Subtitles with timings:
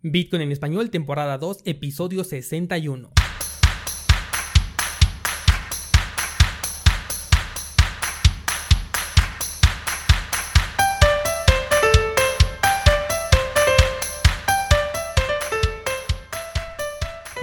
[0.00, 3.10] Bitcoin en español, temporada 2, episodio 61.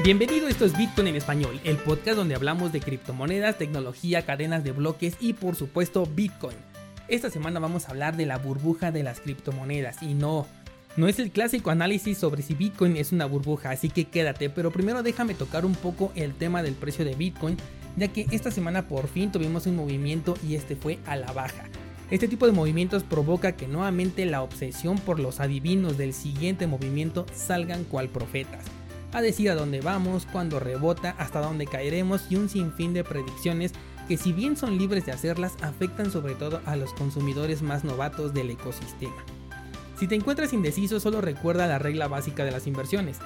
[0.02, 4.72] Bienvenido, esto es Bitcoin en español, el podcast donde hablamos de criptomonedas, tecnología, cadenas de
[4.72, 6.56] bloques y por supuesto Bitcoin.
[7.10, 10.48] Esta semana vamos a hablar de la burbuja de las criptomonedas y no,
[10.98, 14.72] no es el clásico análisis sobre si Bitcoin es una burbuja, así que quédate, pero
[14.72, 17.58] primero déjame tocar un poco el tema del precio de Bitcoin,
[17.98, 21.66] ya que esta semana por fin tuvimos un movimiento y este fue a la baja.
[22.12, 27.26] Este tipo de movimientos provoca que nuevamente la obsesión por los adivinos del siguiente movimiento
[27.34, 28.64] salgan cual profetas,
[29.12, 33.74] a decir a dónde vamos, cuándo rebota, hasta dónde caeremos y un sinfín de predicciones
[34.08, 38.34] que si bien son libres de hacerlas afectan sobre todo a los consumidores más novatos
[38.34, 39.35] del ecosistema.
[39.98, 43.18] Si te encuentras indeciso, solo recuerda la regla básica de las inversiones.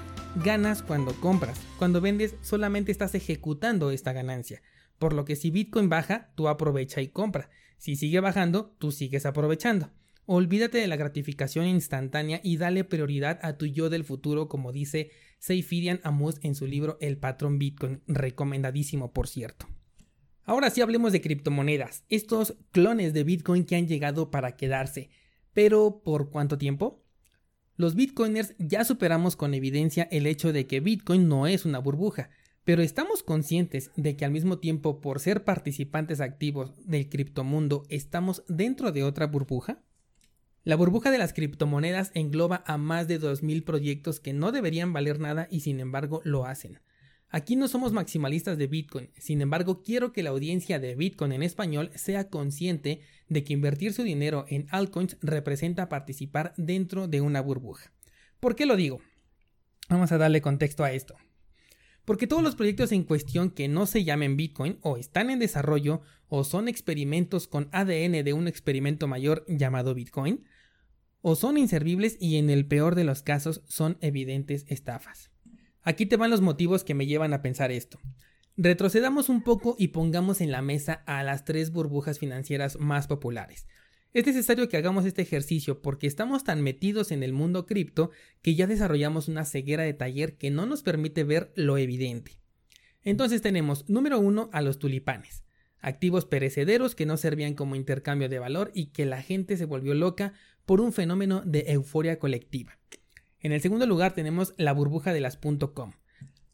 [0.44, 1.60] Ganas cuando compras.
[1.80, 4.62] Cuando vendes, solamente estás ejecutando esta ganancia.
[5.00, 7.50] Por lo que si Bitcoin baja, tú aprovecha y compra.
[7.80, 9.90] Si sigue bajando, tú sigues aprovechando.
[10.26, 15.10] Olvídate de la gratificación instantánea y dale prioridad a tu yo del futuro, como dice
[15.40, 19.66] Seyfidian Amos en su libro El patrón Bitcoin, recomendadísimo por cierto.
[20.44, 25.10] Ahora sí hablemos de criptomonedas, estos clones de Bitcoin que han llegado para quedarse.
[25.54, 27.04] Pero ¿por cuánto tiempo?
[27.76, 32.30] Los bitcoiners ya superamos con evidencia el hecho de que Bitcoin no es una burbuja,
[32.66, 38.44] pero estamos conscientes de que al mismo tiempo por ser participantes activos del criptomundo estamos
[38.50, 39.82] dentro de otra burbuja?
[40.66, 45.20] La burbuja de las criptomonedas engloba a más de 2.000 proyectos que no deberían valer
[45.20, 46.80] nada y sin embargo lo hacen.
[47.32, 51.44] Aquí no somos maximalistas de Bitcoin, sin embargo quiero que la audiencia de Bitcoin en
[51.44, 57.42] español sea consciente de que invertir su dinero en altcoins representa participar dentro de una
[57.42, 57.94] burbuja.
[58.40, 59.00] ¿Por qué lo digo?
[59.90, 61.16] Vamos a darle contexto a esto.
[62.04, 66.02] Porque todos los proyectos en cuestión que no se llamen Bitcoin o están en desarrollo
[66.28, 70.44] o son experimentos con ADN de un experimento mayor llamado Bitcoin,
[71.22, 75.30] o son inservibles y en el peor de los casos son evidentes estafas.
[75.84, 78.00] Aquí te van los motivos que me llevan a pensar esto.
[78.58, 83.68] Retrocedamos un poco y pongamos en la mesa a las tres burbujas financieras más populares.
[84.12, 88.10] Es necesario que hagamos este ejercicio porque estamos tan metidos en el mundo cripto
[88.42, 92.40] que ya desarrollamos una ceguera de taller que no nos permite ver lo evidente.
[93.04, 95.44] Entonces tenemos número uno a los tulipanes,
[95.80, 99.94] activos perecederos que no servían como intercambio de valor y que la gente se volvió
[99.94, 100.34] loca
[100.66, 102.78] por un fenómeno de euforia colectiva.
[103.42, 105.94] En el segundo lugar tenemos la burbuja de las .com.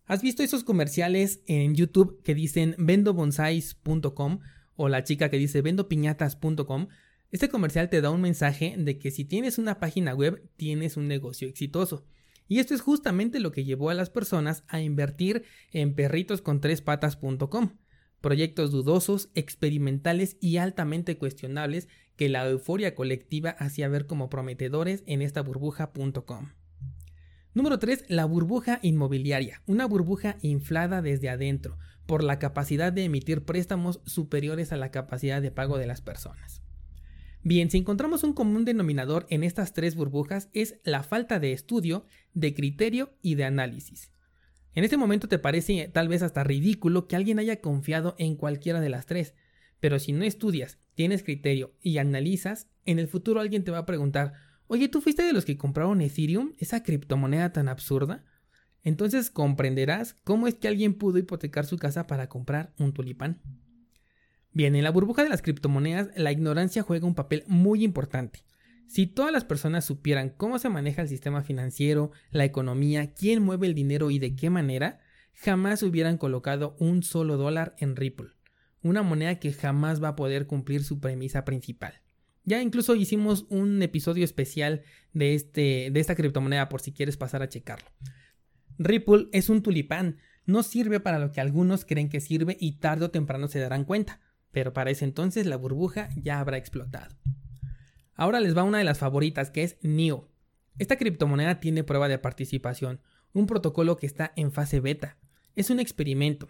[0.05, 4.39] ¿Has visto esos comerciales en YouTube que dicen vendobonsais.com
[4.75, 6.87] o la chica que dice vendopiñatas.com?
[7.31, 11.07] Este comercial te da un mensaje de que si tienes una página web tienes un
[11.07, 12.05] negocio exitoso.
[12.47, 17.71] Y esto es justamente lo que llevó a las personas a invertir en perritoscontrespatas.com,
[18.21, 25.23] proyectos dudosos, experimentales y altamente cuestionables que la euforia colectiva hacía ver como prometedores en
[25.23, 26.51] esta burbuja.com.
[27.55, 28.07] Número 3.
[28.09, 29.61] La burbuja inmobiliaria.
[29.65, 35.41] Una burbuja inflada desde adentro por la capacidad de emitir préstamos superiores a la capacidad
[35.41, 36.61] de pago de las personas.
[37.43, 42.05] Bien, si encontramos un común denominador en estas tres burbujas es la falta de estudio,
[42.33, 44.11] de criterio y de análisis.
[44.73, 48.81] En este momento te parece tal vez hasta ridículo que alguien haya confiado en cualquiera
[48.81, 49.33] de las tres,
[49.79, 53.85] pero si no estudias, tienes criterio y analizas, en el futuro alguien te va a
[53.85, 54.33] preguntar,
[54.67, 58.25] Oye, ¿tú fuiste de los que compraron Ethereum, esa criptomoneda tan absurda?
[58.83, 63.41] Entonces comprenderás cómo es que alguien pudo hipotecar su casa para comprar un tulipán.
[64.51, 68.45] Bien, en la burbuja de las criptomonedas la ignorancia juega un papel muy importante.
[68.87, 73.67] Si todas las personas supieran cómo se maneja el sistema financiero, la economía, quién mueve
[73.67, 74.99] el dinero y de qué manera,
[75.33, 78.29] jamás hubieran colocado un solo dólar en Ripple,
[78.81, 82.04] una moneda que jamás va a poder cumplir su premisa principal.
[82.45, 84.83] Ya incluso hicimos un episodio especial
[85.13, 87.89] de, este, de esta criptomoneda por si quieres pasar a checarlo.
[88.77, 93.05] Ripple es un tulipán, no sirve para lo que algunos creen que sirve y tarde
[93.05, 94.21] o temprano se darán cuenta,
[94.51, 97.15] pero para ese entonces la burbuja ya habrá explotado.
[98.13, 100.29] Ahora les va una de las favoritas que es NIO.
[100.77, 103.01] Esta criptomoneda tiene prueba de participación,
[103.33, 105.17] un protocolo que está en fase beta.
[105.55, 106.47] Es un experimento,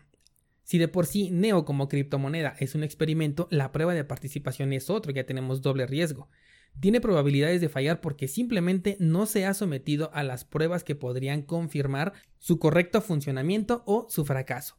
[0.66, 4.90] si de por sí Neo como criptomoneda es un experimento, la prueba de participación es
[4.90, 6.28] otro, ya tenemos doble riesgo.
[6.80, 11.44] Tiene probabilidades de fallar porque simplemente no se ha sometido a las pruebas que podrían
[11.44, 14.76] confirmar su correcto funcionamiento o su fracaso.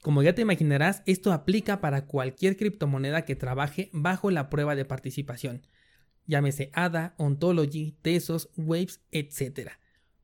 [0.00, 4.84] Como ya te imaginarás, esto aplica para cualquier criptomoneda que trabaje bajo la prueba de
[4.84, 5.66] participación.
[6.26, 9.72] Llámese ADA, Ontology, Tesos, Waves, etc.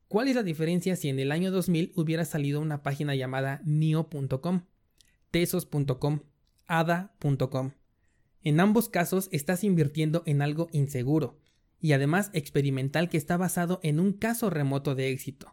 [0.06, 4.62] ¿Cuál es la diferencia si en el año 2000 hubiera salido una página llamada nio.com,
[5.32, 6.20] tesos.com,
[6.66, 7.72] ada.com?
[8.42, 11.38] En ambos casos estás invirtiendo en algo inseguro
[11.80, 15.50] y además experimental que está basado en un caso remoto de éxito.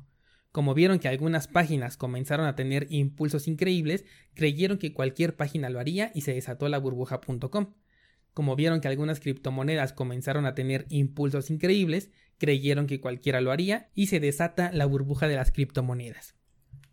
[0.51, 4.03] Como vieron que algunas páginas comenzaron a tener impulsos increíbles,
[4.33, 7.73] creyeron que cualquier página lo haría y se desató la burbuja.com.
[8.33, 13.89] Como vieron que algunas criptomonedas comenzaron a tener impulsos increíbles, creyeron que cualquiera lo haría
[13.95, 16.38] y se desata la burbuja de las criptomonedas.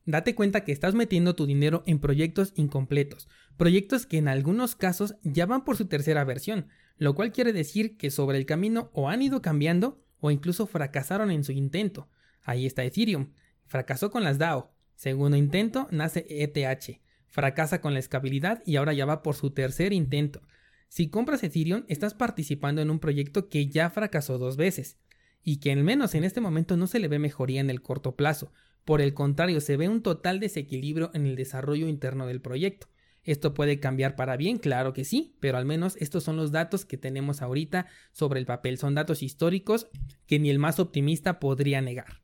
[0.06, 5.16] Date cuenta que estás metiendo tu dinero en proyectos incompletos, proyectos que en algunos casos
[5.24, 9.08] ya van por su tercera versión, lo cual quiere decir que sobre el camino o
[9.08, 12.08] han ido cambiando o incluso fracasaron en su intento.
[12.44, 13.32] Ahí está Ethereum,
[13.66, 19.06] fracasó con las DAO, segundo intento nace ETH, fracasa con la escalabilidad y ahora ya
[19.06, 20.40] va por su tercer intento.
[20.88, 24.98] Si compras Ethereum, estás participando en un proyecto que ya fracasó dos veces
[25.42, 28.14] y que al menos en este momento no se le ve mejoría en el corto
[28.14, 28.52] plazo.
[28.86, 32.86] Por el contrario, se ve un total desequilibrio en el desarrollo interno del proyecto.
[33.24, 36.84] Esto puede cambiar para bien, claro que sí, pero al menos estos son los datos
[36.84, 38.78] que tenemos ahorita sobre el papel.
[38.78, 39.88] Son datos históricos
[40.28, 42.22] que ni el más optimista podría negar.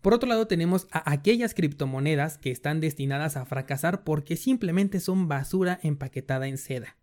[0.00, 5.26] Por otro lado tenemos a aquellas criptomonedas que están destinadas a fracasar porque simplemente son
[5.26, 6.96] basura empaquetada en seda.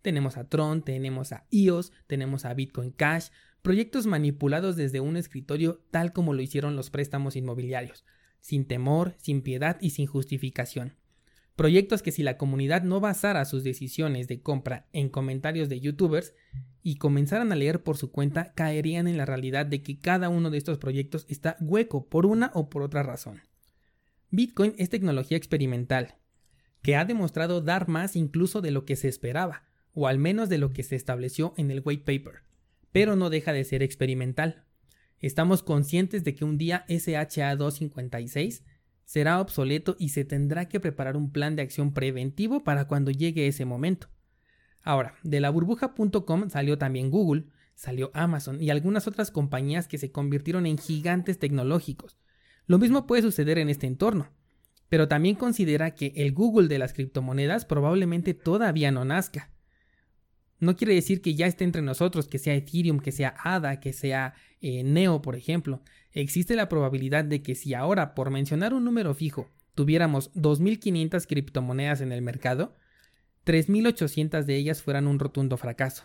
[0.00, 3.28] Tenemos a Tron, tenemos a IOS, tenemos a Bitcoin Cash,
[3.64, 8.04] proyectos manipulados desde un escritorio tal como lo hicieron los préstamos inmobiliarios,
[8.40, 10.96] sin temor, sin piedad y sin justificación.
[11.56, 16.34] Proyectos que si la comunidad no basara sus decisiones de compra en comentarios de youtubers
[16.82, 20.50] y comenzaran a leer por su cuenta, caerían en la realidad de que cada uno
[20.50, 23.40] de estos proyectos está hueco por una o por otra razón.
[24.30, 26.16] Bitcoin es tecnología experimental,
[26.82, 29.62] que ha demostrado dar más incluso de lo que se esperaba,
[29.94, 32.42] o al menos de lo que se estableció en el white paper,
[32.94, 34.62] pero no deja de ser experimental.
[35.18, 38.62] Estamos conscientes de que un día SHA-256
[39.04, 43.48] será obsoleto y se tendrá que preparar un plan de acción preventivo para cuando llegue
[43.48, 44.10] ese momento.
[44.84, 50.12] Ahora, de la burbuja.com salió también Google, salió Amazon y algunas otras compañías que se
[50.12, 52.16] convirtieron en gigantes tecnológicos.
[52.68, 54.30] Lo mismo puede suceder en este entorno,
[54.88, 59.50] pero también considera que el Google de las criptomonedas probablemente todavía no nazca.
[60.60, 63.92] No quiere decir que ya esté entre nosotros, que sea Ethereum, que sea ADA, que
[63.92, 65.82] sea eh, Neo, por ejemplo.
[66.12, 72.00] Existe la probabilidad de que si ahora, por mencionar un número fijo, tuviéramos 2.500 criptomonedas
[72.00, 72.74] en el mercado,
[73.44, 76.04] 3.800 de ellas fueran un rotundo fracaso.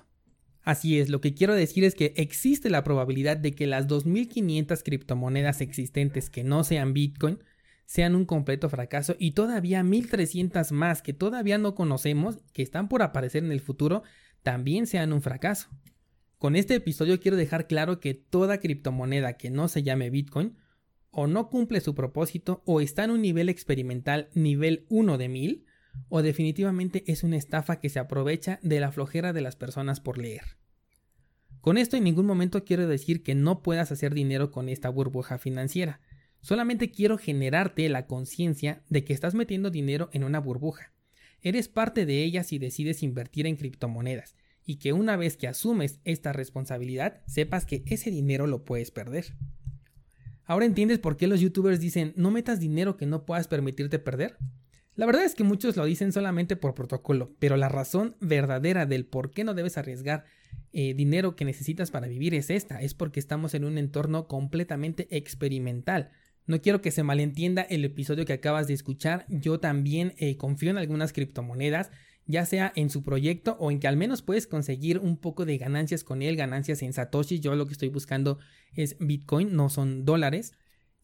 [0.62, 4.84] Así es, lo que quiero decir es que existe la probabilidad de que las 2.500
[4.84, 7.40] criptomonedas existentes que no sean Bitcoin
[7.86, 13.02] sean un completo fracaso y todavía 1.300 más que todavía no conocemos, que están por
[13.02, 14.04] aparecer en el futuro,
[14.44, 15.70] también sean un fracaso.
[16.38, 20.58] Con este episodio quiero dejar claro que toda criptomoneda que no se llame Bitcoin
[21.12, 25.66] o no cumple su propósito o está en un nivel experimental nivel 1 de 1000
[26.08, 30.18] o definitivamente es una estafa que se aprovecha de la flojera de las personas por
[30.18, 30.58] leer.
[31.60, 35.40] Con esto en ningún momento quiero decir que no puedas hacer dinero con esta burbuja
[35.40, 36.00] financiera.
[36.40, 40.94] Solamente quiero generarte la conciencia de que estás metiendo dinero en una burbuja
[41.42, 46.00] Eres parte de ella si decides invertir en criptomonedas y que una vez que asumes
[46.04, 49.34] esta responsabilidad sepas que ese dinero lo puedes perder.
[50.46, 54.38] Ahora entiendes por qué los youtubers dicen no metas dinero que no puedas permitirte perder.
[54.96, 59.06] La verdad es que muchos lo dicen solamente por protocolo, pero la razón verdadera del
[59.06, 60.26] por qué no debes arriesgar
[60.74, 65.08] eh, dinero que necesitas para vivir es esta, es porque estamos en un entorno completamente
[65.16, 66.12] experimental,
[66.50, 69.28] no quiero que se malentienda el episodio que acabas de escuchar.
[69.30, 71.92] Yo también eh, confío en algunas criptomonedas,
[72.26, 75.60] ya sea en su proyecto o en que al menos puedes conseguir un poco de
[75.60, 77.40] ganancias con él, ganancias en Satoshi.
[77.40, 78.40] Yo lo que estoy buscando
[78.74, 80.54] es Bitcoin, no son dólares.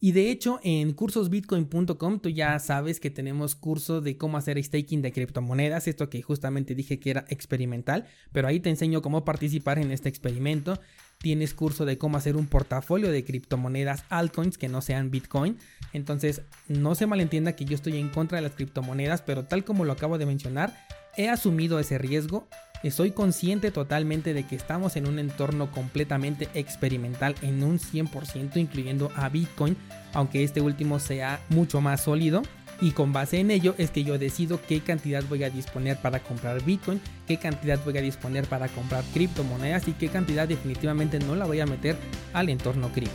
[0.00, 5.00] Y de hecho, en cursosbitcoin.com tú ya sabes que tenemos curso de cómo hacer staking
[5.00, 9.78] de criptomonedas, esto que justamente dije que era experimental, pero ahí te enseño cómo participar
[9.78, 10.80] en este experimento
[11.26, 15.58] tienes curso de cómo hacer un portafolio de criptomonedas altcoins que no sean Bitcoin.
[15.92, 19.84] Entonces, no se malentienda que yo estoy en contra de las criptomonedas, pero tal como
[19.84, 20.72] lo acabo de mencionar,
[21.16, 22.46] he asumido ese riesgo.
[22.90, 29.10] Soy consciente totalmente de que estamos en un entorno completamente experimental en un 100%, incluyendo
[29.16, 29.76] a Bitcoin,
[30.12, 32.42] aunque este último sea mucho más sólido
[32.80, 36.20] y con base en ello es que yo decido qué cantidad voy a disponer para
[36.20, 41.34] comprar Bitcoin, qué cantidad voy a disponer para comprar criptomonedas y qué cantidad definitivamente no
[41.34, 41.96] la voy a meter
[42.32, 43.14] al entorno cripto.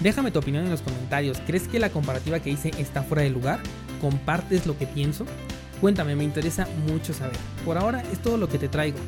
[0.00, 3.30] Déjame tu opinión en los comentarios, ¿crees que la comparativa que hice está fuera de
[3.30, 3.60] lugar?
[4.00, 5.24] ¿Compartes lo que pienso?
[5.80, 7.36] Cuéntame, me interesa mucho saber.
[7.64, 8.98] Por ahora es todo lo que te traigo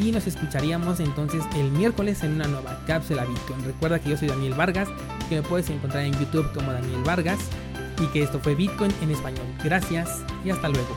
[0.00, 3.64] y nos escucharíamos entonces el miércoles en una nueva cápsula Bitcoin.
[3.64, 4.88] Recuerda que yo soy Daniel Vargas
[5.28, 7.38] que me puedes encontrar en YouTube como Daniel Vargas
[8.02, 9.46] y que esto fue Bitcoin en español.
[9.62, 10.96] Gracias y hasta luego.